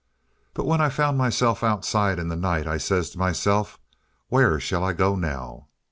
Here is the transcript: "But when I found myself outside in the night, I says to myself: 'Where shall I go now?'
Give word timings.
"But 0.55 0.65
when 0.65 0.81
I 0.81 0.89
found 0.89 1.19
myself 1.19 1.61
outside 1.63 2.17
in 2.17 2.27
the 2.27 2.35
night, 2.35 2.65
I 2.65 2.77
says 2.79 3.11
to 3.11 3.19
myself: 3.19 3.77
'Where 4.29 4.59
shall 4.59 4.83
I 4.83 4.93
go 4.93 5.15
now?' 5.15 5.67